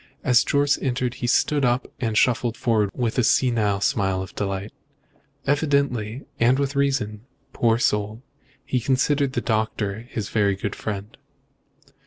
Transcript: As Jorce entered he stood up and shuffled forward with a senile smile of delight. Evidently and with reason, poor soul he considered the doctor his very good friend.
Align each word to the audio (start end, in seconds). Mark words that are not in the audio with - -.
As 0.23 0.43
Jorce 0.43 0.79
entered 0.81 1.13
he 1.21 1.27
stood 1.27 1.63
up 1.63 1.85
and 1.99 2.17
shuffled 2.17 2.57
forward 2.57 2.89
with 2.91 3.19
a 3.19 3.23
senile 3.23 3.81
smile 3.81 4.23
of 4.23 4.33
delight. 4.33 4.73
Evidently 5.45 6.23
and 6.39 6.57
with 6.57 6.75
reason, 6.75 7.21
poor 7.53 7.77
soul 7.77 8.23
he 8.65 8.79
considered 8.79 9.33
the 9.33 9.41
doctor 9.41 9.99
his 10.09 10.29
very 10.29 10.55
good 10.55 10.73
friend. 10.75 11.17